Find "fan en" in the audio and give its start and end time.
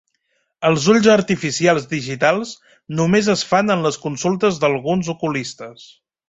3.51-3.87